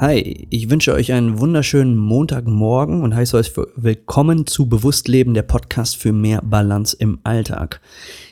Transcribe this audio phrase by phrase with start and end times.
[0.00, 5.98] Hi, ich wünsche euch einen wunderschönen Montagmorgen und heiße euch willkommen zu Bewusstleben, der Podcast
[5.98, 7.82] für mehr Balance im Alltag.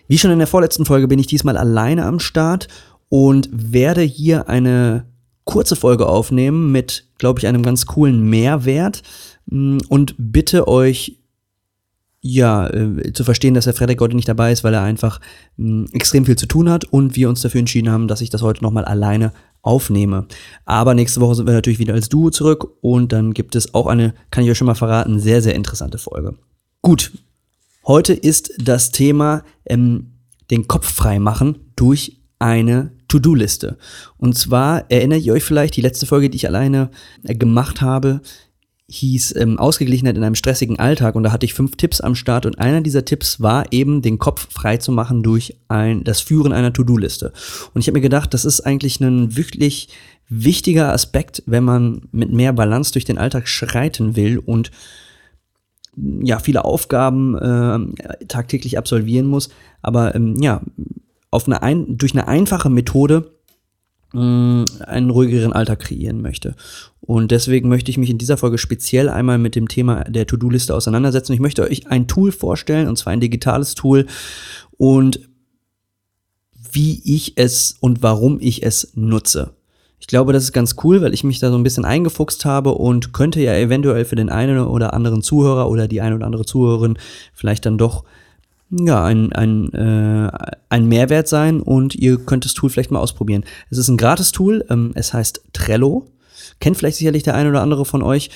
[0.07, 2.69] Wie schon in der vorletzten Folge bin ich diesmal alleine am Start
[3.11, 5.05] und werde hier eine
[5.45, 9.03] kurze Folge aufnehmen mit, glaube ich, einem ganz coolen Mehrwert
[9.45, 11.19] mm, und bitte euch
[12.21, 15.21] ja, äh, zu verstehen, dass der Frederik heute nicht dabei ist, weil er einfach
[15.57, 18.43] mh, extrem viel zu tun hat und wir uns dafür entschieden haben, dass ich das
[18.43, 19.33] heute nochmal alleine
[19.63, 20.27] aufnehme.
[20.65, 23.87] Aber nächste Woche sind wir natürlich wieder als Duo zurück und dann gibt es auch
[23.87, 26.37] eine, kann ich euch schon mal verraten, sehr, sehr interessante Folge.
[26.83, 27.13] Gut,
[27.87, 30.13] heute ist das Thema ähm,
[30.51, 33.79] den Kopf frei machen durch eine To-Do-Liste.
[34.17, 36.91] Und zwar erinnert ihr euch vielleicht, die letzte Folge, die ich alleine
[37.25, 38.21] äh, gemacht habe,
[38.91, 41.15] hieß ähm, Ausgeglichenheit in einem stressigen Alltag.
[41.15, 42.47] Und da hatte ich fünf Tipps am Start.
[42.47, 46.53] Und einer dieser Tipps war eben den Kopf frei zu machen durch ein, das Führen
[46.53, 47.33] einer To-Do-Liste.
[47.75, 49.89] Und ich habe mir gedacht, das ist eigentlich ein wirklich
[50.29, 54.71] wichtiger Aspekt, wenn man mit mehr Balance durch den Alltag schreiten will und
[56.23, 59.49] ja, viele Aufgaben äh, tagtäglich absolvieren muss,
[59.83, 60.63] aber ähm, ja,
[61.31, 63.33] auf eine ein, durch eine einfache Methode
[64.13, 66.55] einen ruhigeren Alltag kreieren möchte.
[67.01, 70.75] Und deswegen möchte ich mich in dieser Folge speziell einmal mit dem Thema der To-Do-Liste
[70.75, 71.33] auseinandersetzen.
[71.33, 74.07] Ich möchte euch ein Tool vorstellen, und zwar ein digitales Tool
[74.77, 75.21] und
[76.73, 79.53] wie ich es und warum ich es nutze.
[80.01, 82.73] Ich glaube, das ist ganz cool, weil ich mich da so ein bisschen eingefuchst habe
[82.73, 86.45] und könnte ja eventuell für den einen oder anderen Zuhörer oder die eine oder andere
[86.45, 86.99] Zuhörerin
[87.35, 88.05] vielleicht dann doch
[88.71, 90.31] ja, ein, ein, äh,
[90.69, 93.45] ein Mehrwert sein und ihr könnt das Tool vielleicht mal ausprobieren.
[93.71, 96.11] Es ist ein Gratis-Tool, ähm, es heißt Trello.
[96.61, 98.31] Kennt vielleicht sicherlich der eine oder andere von euch.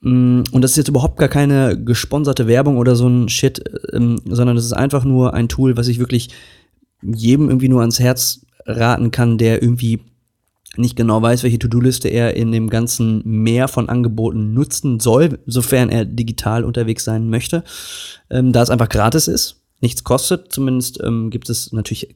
[0.00, 3.62] Mm, und das ist jetzt überhaupt gar keine gesponserte Werbung oder so ein Shit,
[3.92, 6.30] ähm, sondern es ist einfach nur ein Tool, was ich wirklich
[7.02, 10.00] jedem irgendwie nur ans Herz raten kann, der irgendwie
[10.76, 15.88] nicht genau weiß, welche To-Do-Liste er in dem ganzen Meer von Angeboten nutzen soll, sofern
[15.88, 17.64] er digital unterwegs sein möchte,
[18.30, 20.52] ähm, da es einfach gratis ist nichts kostet.
[20.52, 22.14] Zumindest ähm, gibt es natürlich,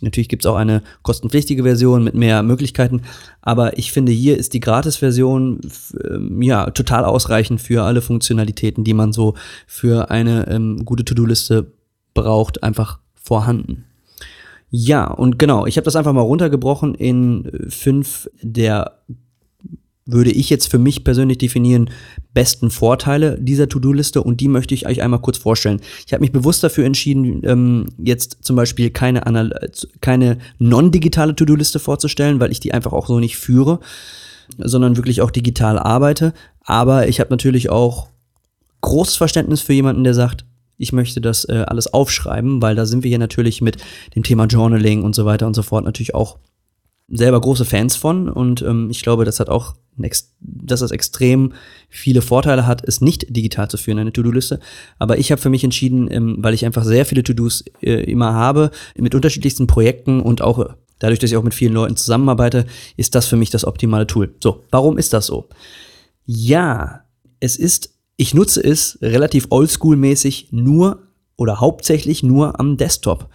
[0.00, 3.02] natürlich gibt es auch eine kostenpflichtige Version mit mehr Möglichkeiten.
[3.42, 5.60] Aber ich finde, hier ist die Gratis-Version
[6.04, 9.34] ähm, ja total ausreichend für alle Funktionalitäten, die man so
[9.66, 11.72] für eine ähm, gute To-Do-Liste
[12.14, 13.84] braucht, einfach vorhanden.
[14.70, 19.00] Ja, und genau, ich habe das einfach mal runtergebrochen in äh, fünf der
[20.06, 21.90] würde ich jetzt für mich persönlich definieren,
[22.32, 25.80] besten Vorteile dieser To-Do-Liste und die möchte ich euch einmal kurz vorstellen.
[26.06, 29.50] Ich habe mich bewusst dafür entschieden, ähm, jetzt zum Beispiel keine,
[30.00, 33.80] keine non-digitale To-Do-Liste vorzustellen, weil ich die einfach auch so nicht führe,
[34.58, 36.32] sondern wirklich auch digital arbeite.
[36.60, 38.08] Aber ich habe natürlich auch
[38.82, 40.44] großes Verständnis für jemanden, der sagt,
[40.78, 43.78] ich möchte das äh, alles aufschreiben, weil da sind wir hier natürlich mit
[44.14, 46.38] dem Thema Journaling und so weiter und so fort natürlich auch
[47.08, 51.52] selber große Fans von und ähm, ich glaube, das hat auch, dass das extrem
[51.88, 54.58] viele Vorteile hat, es nicht digital zu führen, eine To-Do-Liste.
[54.98, 58.34] Aber ich habe für mich entschieden, ähm, weil ich einfach sehr viele To-Dos äh, immer
[58.34, 62.66] habe, mit unterschiedlichsten Projekten und auch dadurch, dass ich auch mit vielen Leuten zusammenarbeite,
[62.96, 64.34] ist das für mich das optimale Tool.
[64.42, 65.48] So, warum ist das so?
[66.24, 67.04] Ja,
[67.40, 71.06] es ist, ich nutze es relativ oldschool-mäßig nur
[71.36, 73.28] oder hauptsächlich nur am Desktop.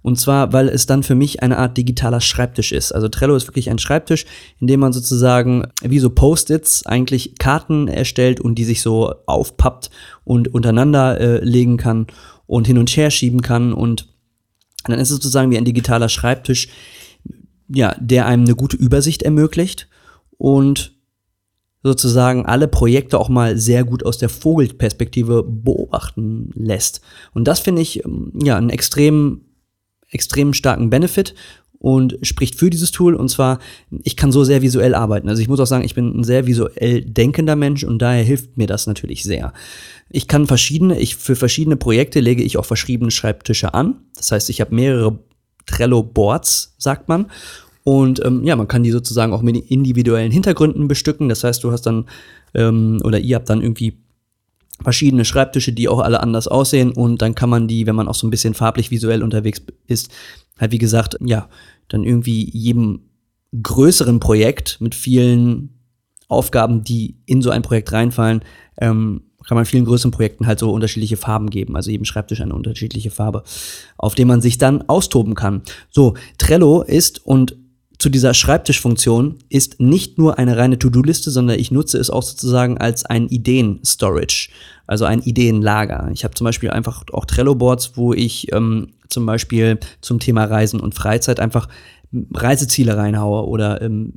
[0.00, 2.92] Und zwar, weil es dann für mich eine Art digitaler Schreibtisch ist.
[2.92, 4.26] Also Trello ist wirklich ein Schreibtisch,
[4.60, 9.90] in dem man sozusagen wie so Post-its eigentlich Karten erstellt und die sich so aufpappt
[10.24, 12.06] und untereinander äh, legen kann
[12.46, 13.72] und hin und her schieben kann.
[13.72, 14.06] Und
[14.84, 16.68] dann ist es sozusagen wie ein digitaler Schreibtisch,
[17.68, 19.88] ja, der einem eine gute Übersicht ermöglicht
[20.38, 20.97] und
[21.82, 27.00] sozusagen alle Projekte auch mal sehr gut aus der Vogelperspektive beobachten lässt.
[27.34, 29.42] Und das finde ich ähm, ja einen extrem
[30.10, 31.34] extrem starken Benefit
[31.78, 33.14] und spricht für dieses Tool.
[33.14, 33.60] Und zwar,
[34.02, 35.28] ich kann so sehr visuell arbeiten.
[35.28, 38.56] Also ich muss auch sagen, ich bin ein sehr visuell denkender Mensch und daher hilft
[38.56, 39.52] mir das natürlich sehr.
[40.10, 44.00] Ich kann verschiedene, ich für verschiedene Projekte lege ich auch verschiedene Schreibtische an.
[44.16, 45.18] Das heißt, ich habe mehrere
[45.66, 47.30] Trello-Boards, sagt man.
[47.88, 51.30] Und ähm, ja, man kann die sozusagen auch mit individuellen Hintergründen bestücken.
[51.30, 52.04] Das heißt, du hast dann,
[52.52, 53.96] ähm, oder ihr habt dann irgendwie
[54.82, 58.14] verschiedene Schreibtische, die auch alle anders aussehen und dann kann man die, wenn man auch
[58.14, 60.10] so ein bisschen farblich visuell unterwegs ist,
[60.58, 61.48] halt wie gesagt, ja,
[61.88, 63.04] dann irgendwie jedem
[63.62, 65.70] größeren Projekt mit vielen
[66.28, 68.42] Aufgaben, die in so ein Projekt reinfallen,
[68.76, 72.54] ähm, kann man vielen größeren Projekten halt so unterschiedliche Farben geben, also jedem Schreibtisch eine
[72.54, 73.44] unterschiedliche Farbe,
[73.96, 75.62] auf dem man sich dann austoben kann.
[75.88, 77.56] So, Trello ist und
[77.98, 82.78] zu dieser Schreibtischfunktion ist nicht nur eine reine To-Do-Liste, sondern ich nutze es auch sozusagen
[82.78, 84.50] als ein Ideen-Storage,
[84.86, 86.08] also ein Ideenlager.
[86.12, 90.78] Ich habe zum Beispiel einfach auch Trello-Boards, wo ich ähm, zum Beispiel zum Thema Reisen
[90.78, 91.68] und Freizeit einfach
[92.12, 94.14] Reiseziele reinhaue oder ähm,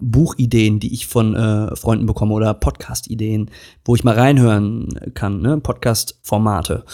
[0.00, 3.50] Buchideen, die ich von äh, Freunden bekomme oder Podcast-Ideen,
[3.84, 5.58] wo ich mal reinhören kann, ne?
[5.58, 6.84] Podcast-Formate.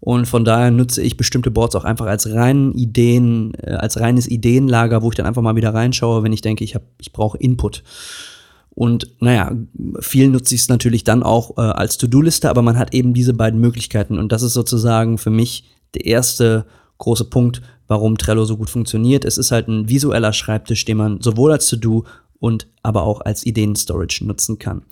[0.00, 4.28] Und von daher nutze ich bestimmte Boards auch einfach als reinen Ideen, äh, als reines
[4.28, 7.38] Ideenlager, wo ich dann einfach mal wieder reinschaue, wenn ich denke, ich, hab, ich brauche
[7.38, 7.82] Input.
[8.74, 9.52] Und naja,
[10.00, 13.34] viel nutze ich es natürlich dann auch äh, als To-Do-Liste, aber man hat eben diese
[13.34, 14.18] beiden Möglichkeiten.
[14.18, 16.64] Und das ist sozusagen für mich der erste
[16.98, 19.24] große Punkt, warum Trello so gut funktioniert.
[19.24, 22.04] Es ist halt ein visueller Schreibtisch, den man sowohl als To-Do
[22.42, 24.82] und aber auch als Ideen-Storage nutzen kann.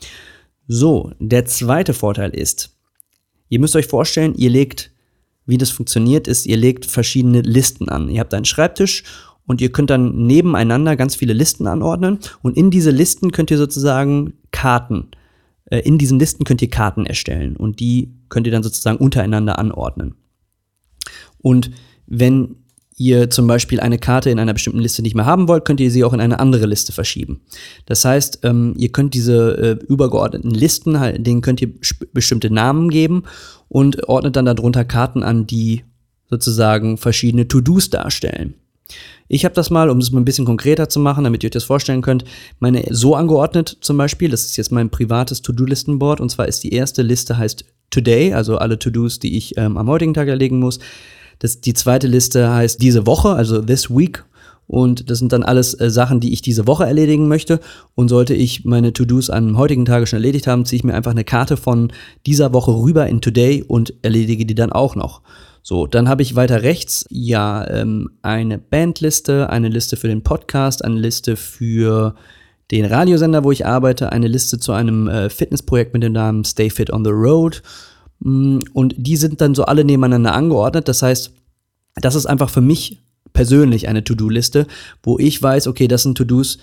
[0.69, 2.79] So, der zweite Vorteil ist,
[3.49, 4.93] ihr müsst euch vorstellen, ihr legt,
[5.47, 8.09] wie das funktioniert, ist, ihr legt verschiedene Listen an.
[8.09, 9.03] Ihr habt einen Schreibtisch
[9.47, 13.59] und ihr könnt dann nebeneinander ganz viele Listen anordnen und in diese Listen könnt ihr
[13.59, 15.09] sozusagen Karten,
[15.65, 19.59] äh, in diesen Listen könnt ihr Karten erstellen und die könnt ihr dann sozusagen untereinander
[19.59, 20.15] anordnen.
[21.39, 21.73] Und
[22.07, 22.61] wenn
[23.01, 25.91] ihr zum Beispiel eine Karte in einer bestimmten Liste nicht mehr haben wollt, könnt ihr
[25.91, 27.41] sie auch in eine andere Liste verschieben.
[27.87, 31.73] Das heißt, ähm, ihr könnt diese äh, übergeordneten Listen, halt, denen könnt ihr
[32.13, 33.23] bestimmte Namen geben
[33.69, 35.83] und ordnet dann darunter Karten an, die
[36.29, 38.55] sozusagen verschiedene To-Dos darstellen.
[39.29, 41.53] Ich habe das mal, um es mal ein bisschen konkreter zu machen, damit ihr euch
[41.53, 42.25] das vorstellen könnt,
[42.59, 44.29] meine so angeordnet zum Beispiel.
[44.29, 48.59] Das ist jetzt mein privates To-Do-Listenboard und zwar ist die erste Liste heißt Today, also
[48.59, 50.81] alle To-Dos, die ich ähm, am heutigen Tag erlegen muss.
[51.41, 54.25] Das, die zweite Liste heißt diese Woche, also this week.
[54.69, 57.59] Und das sind dann alles äh, Sachen, die ich diese Woche erledigen möchte.
[57.97, 61.11] Und sollte ich meine To-Dos am heutigen Tage schon erledigt haben, ziehe ich mir einfach
[61.11, 61.93] eine Karte von
[62.25, 65.23] dieser Woche rüber in Today und erledige die dann auch noch.
[65.63, 70.85] So, dann habe ich weiter rechts ja ähm, eine Bandliste, eine Liste für den Podcast,
[70.85, 72.15] eine Liste für
[72.71, 76.71] den Radiosender, wo ich arbeite, eine Liste zu einem äh, Fitnessprojekt mit dem Namen Stay
[76.71, 77.63] Fit on the Road
[78.23, 80.89] und die sind dann so alle nebeneinander angeordnet.
[80.89, 81.33] Das heißt,
[81.97, 82.99] das ist einfach für mich
[83.33, 84.67] persönlich eine To-Do-Liste,
[85.03, 86.59] wo ich weiß, okay, das sind To-Dos,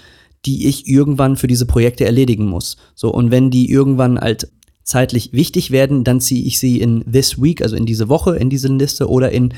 [0.46, 2.78] die ich irgendwann für diese Projekte erledigen muss.
[2.96, 4.52] So, und wenn die irgendwann halt
[4.84, 8.50] zeitlich wichtig werden, dann ziehe ich sie in this week, also in diese Woche, in
[8.50, 9.54] diese Liste oder in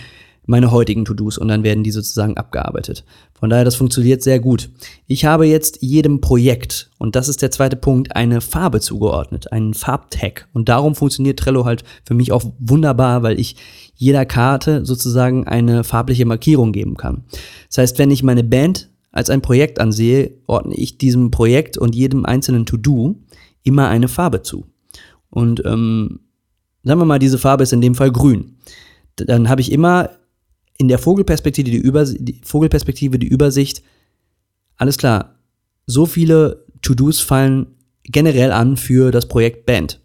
[0.49, 3.05] meine heutigen To-Dos und dann werden die sozusagen abgearbeitet.
[3.39, 4.69] Von daher, das funktioniert sehr gut.
[5.05, 9.75] Ich habe jetzt jedem Projekt, und das ist der zweite Punkt, eine Farbe zugeordnet, einen
[9.75, 10.47] Farbtag.
[10.51, 13.57] Und darum funktioniert Trello halt für mich auch wunderbar, weil ich
[13.93, 17.25] jeder Karte sozusagen eine farbliche Markierung geben kann.
[17.67, 21.93] Das heißt, wenn ich meine Band als ein Projekt ansehe, ordne ich diesem Projekt und
[21.93, 23.19] jedem einzelnen To-Do
[23.61, 24.65] immer eine Farbe zu.
[25.29, 26.21] Und ähm,
[26.83, 28.55] sagen wir mal, diese Farbe ist in dem Fall grün.
[29.15, 30.09] Dann habe ich immer
[30.79, 33.83] in der Vogelperspektive die, Über die Vogelperspektive die Übersicht,
[34.77, 35.35] alles klar,
[35.85, 37.67] so viele To-Dos fallen
[38.03, 39.99] generell an für das Projekt Band.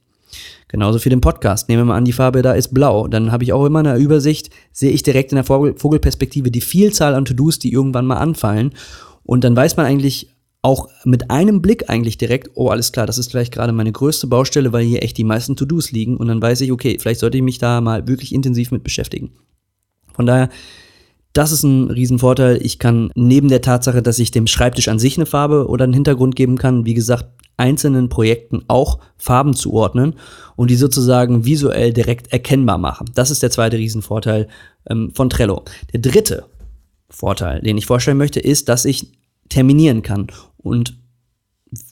[0.69, 1.69] Genauso für den Podcast.
[1.69, 3.07] Nehmen wir mal an, die Farbe da ist blau.
[3.07, 7.15] Dann habe ich auch immer eine Übersicht, sehe ich direkt in der Vogelperspektive die Vielzahl
[7.15, 8.73] an To-Dos, die irgendwann mal anfallen.
[9.23, 10.31] Und dann weiß man eigentlich
[10.63, 14.27] auch mit einem Blick eigentlich direkt, oh, alles klar, das ist vielleicht gerade meine größte
[14.27, 16.17] Baustelle, weil hier echt die meisten To-Dos liegen.
[16.17, 19.31] Und dann weiß ich, okay, vielleicht sollte ich mich da mal wirklich intensiv mit beschäftigen.
[20.15, 20.49] Von daher,
[21.33, 22.61] das ist ein Riesenvorteil.
[22.63, 25.93] Ich kann neben der Tatsache, dass ich dem Schreibtisch an sich eine Farbe oder einen
[25.93, 30.15] Hintergrund geben kann, wie gesagt, einzelnen Projekten auch Farben zuordnen
[30.57, 33.11] und die sozusagen visuell direkt erkennbar machen.
[33.15, 34.49] Das ist der zweite Riesenvorteil
[34.89, 35.63] ähm, von Trello.
[35.93, 36.47] Der dritte
[37.11, 39.13] Vorteil, den ich vorstellen möchte, ist, dass ich
[39.49, 40.29] terminieren kann.
[40.57, 40.97] Und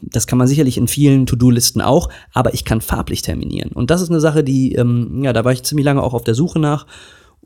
[0.01, 3.73] das kann man sicherlich in vielen To-Do-Listen auch, aber ich kann farblich terminieren.
[3.73, 6.25] Und das ist eine Sache, die, ähm, ja, da war ich ziemlich lange auch auf
[6.25, 6.87] der Suche nach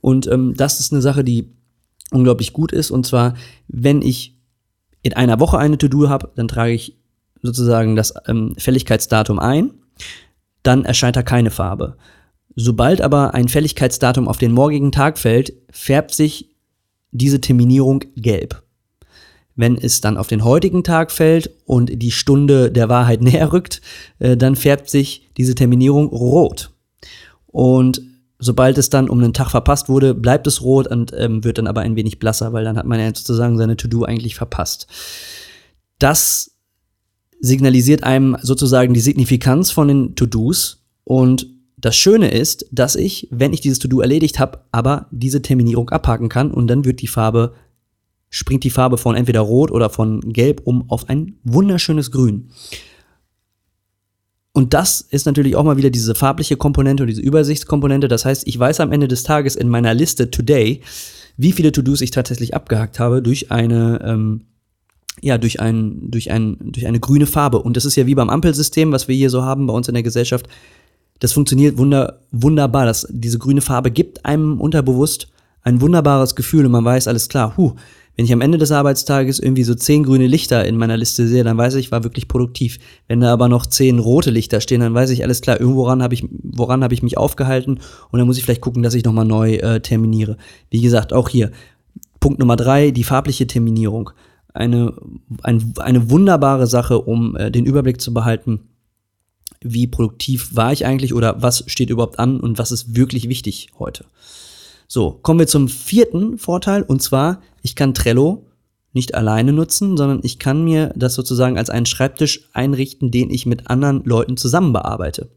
[0.01, 1.53] und ähm, das ist eine Sache, die
[2.11, 2.91] unglaublich gut ist.
[2.91, 3.35] Und zwar,
[3.69, 4.37] wenn ich
[5.03, 6.99] in einer Woche eine To-Do habe, dann trage ich
[7.43, 9.75] sozusagen das ähm, Fälligkeitsdatum ein,
[10.63, 11.97] dann erscheint da keine Farbe.
[12.57, 16.51] Sobald aber ein Fälligkeitsdatum auf den morgigen Tag fällt, färbt sich
[17.13, 18.63] diese Terminierung gelb.
[19.55, 23.81] Wenn es dann auf den heutigen Tag fällt und die Stunde der Wahrheit näher rückt,
[24.19, 26.73] äh, dann färbt sich diese Terminierung rot.
[27.47, 28.03] Und
[28.39, 31.67] sobald es dann um einen Tag verpasst wurde, bleibt es rot und ähm, wird dann
[31.67, 34.87] aber ein wenig blasser, weil dann hat man ja sozusagen seine To-Do eigentlich verpasst.
[35.99, 36.53] Das
[37.41, 41.47] signalisiert einem sozusagen die Signifikanz von den To-Dos und
[41.79, 46.29] das Schöne ist, dass ich, wenn ich dieses To-Do erledigt habe, aber diese Terminierung abhaken
[46.29, 47.53] kann und dann wird die Farbe,
[48.31, 52.51] springt die Farbe von entweder rot oder von gelb um auf ein wunderschönes Grün.
[54.57, 58.09] Und das ist natürlich auch mal wieder diese farbliche Komponente und diese Übersichtskomponente.
[58.09, 60.81] Das heißt, ich weiß am Ende des Tages in meiner Liste Today,
[61.37, 64.47] wie viele To-Dos ich tatsächlich abgehakt habe durch eine, ähm,
[65.21, 67.61] ja, durch ein, durch ein, durch eine grüne Farbe.
[67.61, 69.95] Und das ist ja wie beim Ampelsystem, was wir hier so haben bei uns in
[69.95, 70.49] der Gesellschaft.
[71.19, 72.87] Das funktioniert wunder, wunderbar.
[72.87, 75.29] Das, diese grüne Farbe gibt einem unterbewusst
[75.65, 77.75] ein wunderbares Gefühl und man weiß, alles klar, huh,
[78.17, 81.45] wenn ich am Ende des Arbeitstages irgendwie so zehn grüne Lichter in meiner Liste sehe,
[81.45, 82.79] dann weiß ich, ich war wirklich produktiv.
[83.09, 86.15] Wenn da aber noch zehn rote Lichter stehen, dann weiß ich alles klar, irgendworan habe
[86.15, 87.81] ich, woran habe ich mich aufgehalten
[88.11, 90.39] und dann muss ich vielleicht gucken, dass ich nochmal neu äh, terminiere.
[90.71, 91.51] Wie gesagt, auch hier.
[92.19, 94.11] Punkt Nummer drei, die farbliche Terminierung.
[94.55, 94.95] Eine,
[95.43, 98.61] ein, eine wunderbare Sache, um äh, den Überblick zu behalten,
[99.61, 103.69] wie produktiv war ich eigentlich oder was steht überhaupt an und was ist wirklich wichtig
[103.79, 104.07] heute.
[104.89, 108.47] So, kommen wir zum vierten Vorteil und zwar, ich kann Trello
[108.93, 113.45] nicht alleine nutzen, sondern ich kann mir das sozusagen als einen Schreibtisch einrichten, den ich
[113.45, 115.29] mit anderen Leuten zusammen bearbeite.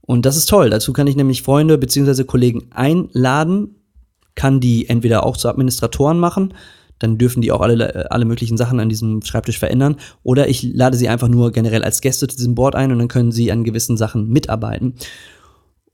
[0.00, 0.68] Und das ist toll.
[0.68, 2.24] Dazu kann ich nämlich Freunde bzw.
[2.24, 3.76] Kollegen einladen,
[4.34, 6.54] kann die entweder auch zu Administratoren machen,
[6.98, 9.96] dann dürfen die auch alle, alle möglichen Sachen an diesem Schreibtisch verändern.
[10.22, 13.08] Oder ich lade sie einfach nur generell als Gäste zu diesem Board ein und dann
[13.08, 14.94] können sie an gewissen Sachen mitarbeiten.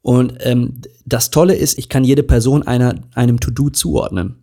[0.08, 4.36] Und ähm, das Tolle ist, ich kann jede Person einer, einem To-Do zuordnen.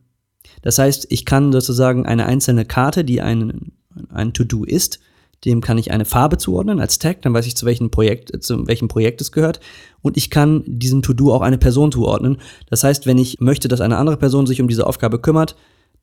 [0.62, 3.72] Das heißt, ich kann sozusagen eine einzelne Karte, die ein,
[4.10, 5.00] ein To-Do ist,
[5.44, 8.68] dem kann ich eine Farbe zuordnen als Tag, dann weiß ich, zu welchem Projekt, zu
[8.68, 9.60] welchem Projekt es gehört.
[10.04, 12.38] Und ich kann diesem To-Do auch eine Person zuordnen.
[12.70, 15.56] Das heißt, wenn ich möchte, dass eine andere Person sich um diese Aufgabe kümmert,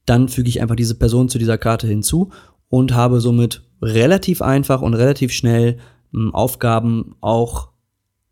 [0.07, 2.33] dann füge ich einfach diese Person zu dieser Karte hinzu
[2.69, 5.78] und habe somit relativ einfach und relativ schnell
[6.12, 7.69] hm, Aufgaben auch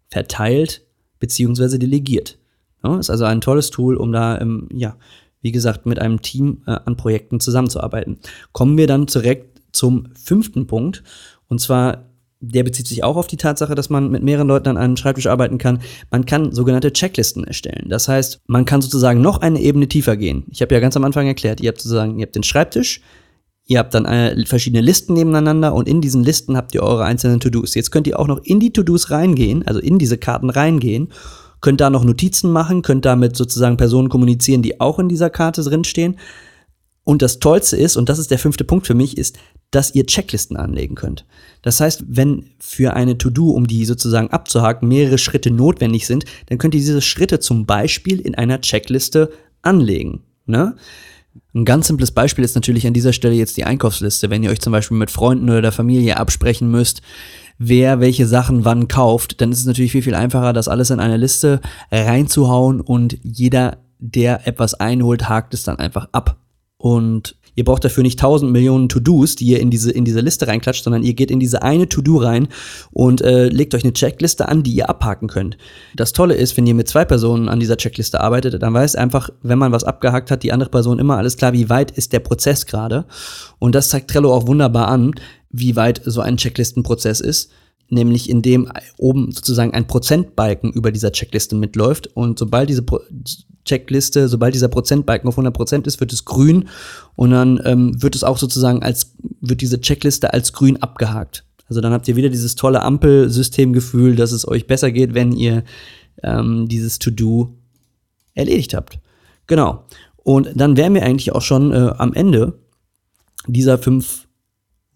[0.08, 0.89] verteilt
[1.20, 2.38] beziehungsweise delegiert.
[2.82, 4.96] Ja, ist also ein tolles Tool, um da, ähm, ja,
[5.42, 8.18] wie gesagt, mit einem Team äh, an Projekten zusammenzuarbeiten.
[8.52, 11.02] Kommen wir dann direkt zum fünften Punkt.
[11.48, 12.06] Und zwar,
[12.40, 15.26] der bezieht sich auch auf die Tatsache, dass man mit mehreren Leuten an einem Schreibtisch
[15.26, 15.80] arbeiten kann.
[16.10, 17.86] Man kann sogenannte Checklisten erstellen.
[17.88, 20.44] Das heißt, man kann sozusagen noch eine Ebene tiefer gehen.
[20.50, 23.02] Ich habe ja ganz am Anfang erklärt, ihr habt sozusagen, ihr habt den Schreibtisch,
[23.70, 27.38] Ihr habt dann äh, verschiedene Listen nebeneinander und in diesen Listen habt ihr eure einzelnen
[27.38, 27.76] To-Dos.
[27.76, 31.12] Jetzt könnt ihr auch noch in die To-Dos reingehen, also in diese Karten reingehen,
[31.60, 35.62] könnt da noch Notizen machen, könnt damit sozusagen Personen kommunizieren, die auch in dieser Karte
[35.62, 36.16] drinstehen.
[37.04, 39.38] Und das Tollste ist, und das ist der fünfte Punkt für mich, ist,
[39.70, 41.24] dass ihr Checklisten anlegen könnt.
[41.62, 46.58] Das heißt, wenn für eine To-Do, um die sozusagen abzuhaken, mehrere Schritte notwendig sind, dann
[46.58, 49.30] könnt ihr diese Schritte zum Beispiel in einer Checkliste
[49.62, 50.24] anlegen.
[50.44, 50.74] Ne?
[51.54, 54.30] Ein ganz simples Beispiel ist natürlich an dieser Stelle jetzt die Einkaufsliste.
[54.30, 57.02] Wenn ihr euch zum Beispiel mit Freunden oder der Familie absprechen müsst,
[57.58, 61.00] wer welche Sachen wann kauft, dann ist es natürlich viel, viel einfacher, das alles in
[61.00, 61.60] eine Liste
[61.90, 66.36] reinzuhauen und jeder, der etwas einholt, hakt es dann einfach ab.
[66.76, 70.46] Und Ihr braucht dafür nicht tausend Millionen To-Dos, die ihr in diese, in diese Liste
[70.46, 72.48] reinklatscht, sondern ihr geht in diese eine To-Do rein
[72.92, 75.56] und äh, legt euch eine Checkliste an, die ihr abhaken könnt.
[75.96, 79.30] Das Tolle ist, wenn ihr mit zwei Personen an dieser Checkliste arbeitet, dann weiß einfach,
[79.42, 82.20] wenn man was abgehakt hat, die andere Person immer alles klar, wie weit ist der
[82.20, 83.04] Prozess gerade.
[83.58, 85.12] Und das zeigt Trello auch wunderbar an,
[85.50, 87.50] wie weit so ein Checklistenprozess ist
[87.90, 93.00] nämlich indem oben sozusagen ein Prozentbalken über dieser Checkliste mitläuft und sobald diese Pro
[93.64, 96.68] Checkliste, sobald dieser Prozentbalken auf 100% ist, wird es grün
[97.14, 101.44] und dann ähm, wird es auch sozusagen als, wird diese Checkliste als grün abgehakt.
[101.68, 105.62] Also dann habt ihr wieder dieses tolle Ampelsystemgefühl, dass es euch besser geht, wenn ihr
[106.22, 107.54] ähm, dieses To-Do
[108.34, 108.98] erledigt habt.
[109.46, 109.84] Genau.
[110.16, 112.58] Und dann wären wir eigentlich auch schon äh, am Ende
[113.46, 114.26] dieser fünf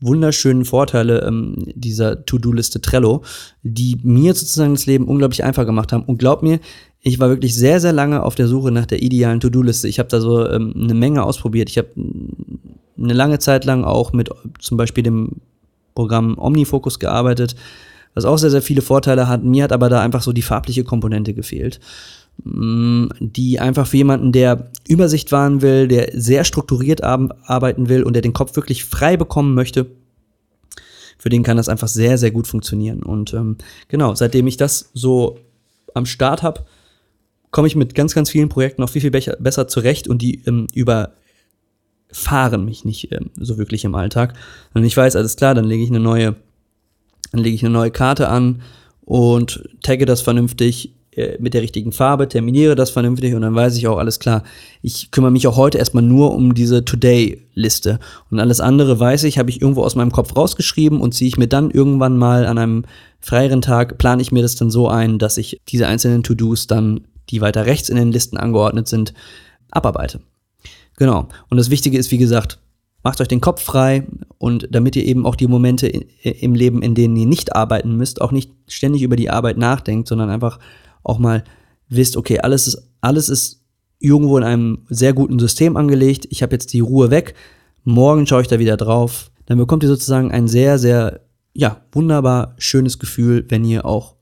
[0.00, 3.22] wunderschönen Vorteile ähm, dieser To-Do-Liste Trello,
[3.62, 6.04] die mir sozusagen das Leben unglaublich einfach gemacht haben.
[6.04, 6.60] Und glaubt mir,
[7.00, 9.88] ich war wirklich sehr, sehr lange auf der Suche nach der idealen To-Do-Liste.
[9.88, 11.70] Ich habe da so ähm, eine Menge ausprobiert.
[11.70, 11.88] Ich habe
[12.98, 15.40] eine lange Zeit lang auch mit zum Beispiel dem
[15.94, 17.54] Programm OmniFocus gearbeitet,
[18.14, 19.42] was auch sehr, sehr viele Vorteile hat.
[19.44, 21.80] Mir hat aber da einfach so die farbliche Komponente gefehlt
[22.36, 28.22] die einfach für jemanden, der Übersicht wahren will, der sehr strukturiert arbeiten will und der
[28.22, 29.86] den Kopf wirklich frei bekommen möchte,
[31.16, 33.02] für den kann das einfach sehr, sehr gut funktionieren.
[33.02, 33.56] Und ähm,
[33.88, 35.38] genau, seitdem ich das so
[35.94, 36.66] am Start habe,
[37.50, 40.42] komme ich mit ganz, ganz vielen Projekten auch viel, viel besser, besser zurecht und die
[40.44, 44.34] ähm, überfahren mich nicht ähm, so wirklich im Alltag.
[44.74, 46.34] Und ich weiß, alles klar, dann lege ich eine neue,
[47.30, 48.60] dann lege ich eine neue Karte an
[49.02, 53.76] und tagge das vernünftig äh, mit der richtigen Farbe, terminiere das vernünftig und dann weiß
[53.76, 54.42] ich auch, alles klar,
[54.82, 58.00] ich kümmere mich auch heute erstmal nur um diese Today-Liste.
[58.30, 61.36] Und alles andere weiß ich, habe ich irgendwo aus meinem Kopf rausgeschrieben und ziehe ich
[61.36, 62.84] mir dann irgendwann mal an einem
[63.20, 67.02] freieren Tag, plane ich mir das dann so ein, dass ich diese einzelnen To-Dos dann,
[67.30, 69.14] die weiter rechts in den Listen angeordnet sind,
[69.70, 70.20] abarbeite.
[70.96, 71.28] Genau.
[71.48, 72.58] Und das Wichtige ist, wie gesagt,
[73.04, 74.04] macht euch den Kopf frei
[74.38, 78.20] und damit ihr eben auch die Momente im Leben, in denen ihr nicht arbeiten müsst,
[78.20, 80.58] auch nicht ständig über die Arbeit nachdenkt, sondern einfach
[81.04, 81.44] auch mal
[81.88, 83.62] wisst, okay, alles ist, alles ist
[83.98, 86.26] irgendwo in einem sehr guten System angelegt.
[86.30, 87.34] Ich habe jetzt die Ruhe weg.
[87.84, 89.30] Morgen schaue ich da wieder drauf.
[89.46, 91.20] Dann bekommt ihr sozusagen ein sehr, sehr,
[91.52, 94.16] ja, wunderbar schönes Gefühl, wenn ihr auch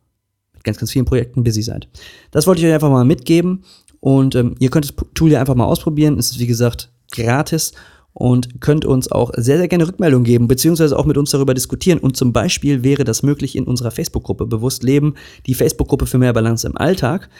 [0.52, 1.88] mit ganz, ganz vielen Projekten busy seid.
[2.30, 3.64] Das wollte ich euch einfach mal mitgeben.
[4.00, 6.18] Und ähm, ihr könnt das Tool ja einfach mal ausprobieren.
[6.18, 7.72] Es ist, wie gesagt, gratis
[8.14, 11.98] und könnt uns auch sehr, sehr gerne Rückmeldungen geben, beziehungsweise auch mit uns darüber diskutieren.
[11.98, 15.14] Und zum Beispiel wäre das möglich in unserer Facebook-Gruppe Bewusst Leben,
[15.46, 17.30] die Facebook-Gruppe für mehr Balance im Alltag.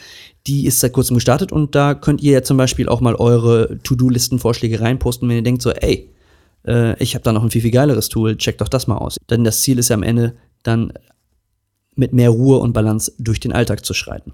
[0.46, 3.78] Die ist seit kurzem gestartet und da könnt ihr ja zum Beispiel auch mal eure
[3.82, 6.10] To-Do-Listen-Vorschläge reinposten, wenn ihr denkt so, ey,
[6.66, 9.18] äh, ich habe da noch ein viel, viel geileres Tool, checkt doch das mal aus.
[9.30, 10.92] Denn das Ziel ist ja am Ende dann
[11.94, 14.32] mit mehr Ruhe und Balance durch den Alltag zu schreiten.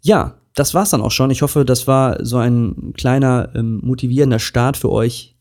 [0.00, 1.30] Ja, das war's dann auch schon.
[1.30, 5.33] Ich hoffe, das war so ein kleiner ähm, motivierender Start für euch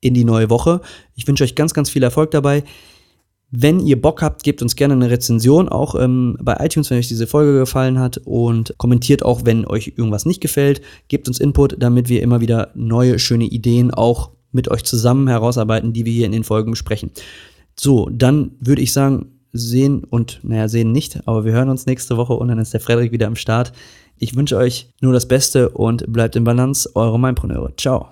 [0.00, 0.80] in die neue Woche.
[1.14, 2.64] Ich wünsche euch ganz, ganz viel Erfolg dabei.
[3.52, 7.08] Wenn ihr Bock habt, gebt uns gerne eine Rezension, auch ähm, bei iTunes, wenn euch
[7.08, 10.80] diese Folge gefallen hat und kommentiert auch, wenn euch irgendwas nicht gefällt.
[11.08, 15.92] Gebt uns Input, damit wir immer wieder neue, schöne Ideen auch mit euch zusammen herausarbeiten,
[15.92, 17.10] die wir hier in den Folgen besprechen.
[17.78, 22.16] So, dann würde ich sagen, sehen und, naja, sehen nicht, aber wir hören uns nächste
[22.16, 23.72] Woche und dann ist der Frederik wieder am Start.
[24.18, 27.72] Ich wünsche euch nur das Beste und bleibt in Balance, eure Mindpreneure.
[27.76, 28.10] Ciao.